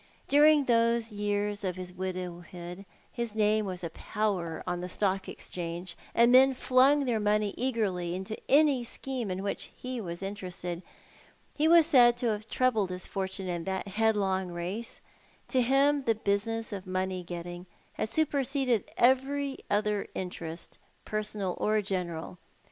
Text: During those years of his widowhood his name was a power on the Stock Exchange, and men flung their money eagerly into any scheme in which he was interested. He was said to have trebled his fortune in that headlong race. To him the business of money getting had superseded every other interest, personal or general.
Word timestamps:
During 0.27 0.65
those 0.65 1.11
years 1.11 1.63
of 1.63 1.75
his 1.75 1.93
widowhood 1.93 2.87
his 3.11 3.35
name 3.35 3.67
was 3.67 3.83
a 3.83 3.91
power 3.91 4.63
on 4.65 4.81
the 4.81 4.89
Stock 4.89 5.29
Exchange, 5.29 5.95
and 6.15 6.31
men 6.31 6.55
flung 6.55 7.05
their 7.05 7.19
money 7.19 7.53
eagerly 7.55 8.15
into 8.15 8.35
any 8.49 8.83
scheme 8.83 9.29
in 9.29 9.43
which 9.43 9.71
he 9.75 10.01
was 10.01 10.23
interested. 10.23 10.81
He 11.53 11.67
was 11.67 11.85
said 11.85 12.17
to 12.17 12.31
have 12.31 12.47
trebled 12.49 12.89
his 12.89 13.05
fortune 13.05 13.47
in 13.47 13.63
that 13.65 13.89
headlong 13.89 14.47
race. 14.49 15.01
To 15.49 15.61
him 15.61 16.01
the 16.05 16.15
business 16.15 16.73
of 16.73 16.87
money 16.87 17.21
getting 17.21 17.67
had 17.93 18.09
superseded 18.09 18.89
every 18.97 19.59
other 19.69 20.07
interest, 20.15 20.79
personal 21.05 21.53
or 21.59 21.79
general. 21.83 22.39